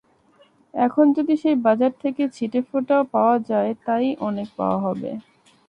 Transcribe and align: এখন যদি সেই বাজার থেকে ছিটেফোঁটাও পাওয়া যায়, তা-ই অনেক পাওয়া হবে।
এখন 0.73 1.05
যদি 1.17 1.33
সেই 1.37 1.57
বাজার 1.65 1.91
থেকে 2.03 2.23
ছিটেফোঁটাও 2.35 3.03
পাওয়া 3.13 3.37
যায়, 3.49 3.71
তা-ই 3.85 4.09
অনেক 4.27 4.47
পাওয়া 4.57 4.77
হবে। 4.85 5.11